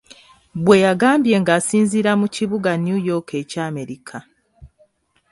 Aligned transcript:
Bwe 0.63 0.77
yagambye 0.85 1.35
ng'asinziira 1.41 2.11
mu 2.21 2.27
kibuga 2.35 2.71
New 2.83 2.99
York 3.09 3.27
ekya 3.41 3.63
Amerika. 3.71 4.15